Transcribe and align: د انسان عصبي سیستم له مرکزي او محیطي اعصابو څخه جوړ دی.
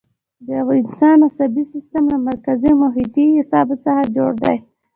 د 0.47 0.49
انسان 0.81 1.17
عصبي 1.27 1.63
سیستم 1.73 2.03
له 2.11 2.17
مرکزي 2.29 2.71
او 2.73 2.79
محیطي 2.83 3.25
اعصابو 3.35 3.75
څخه 3.85 4.01
جوړ 4.15 4.31
دی. 4.43 4.57